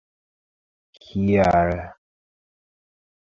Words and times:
kial 1.11 1.69